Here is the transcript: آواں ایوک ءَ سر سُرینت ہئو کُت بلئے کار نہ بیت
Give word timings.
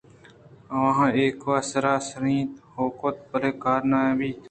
آواں 0.77 1.09
ایوک 1.17 1.43
ءَ 1.53 1.67
سر 1.69 1.85
سُرینت 2.07 2.53
ہئو 2.73 2.85
کُت 2.99 3.17
بلئے 3.29 3.51
کار 3.63 3.81
نہ 3.91 3.99
بیت 4.17 4.37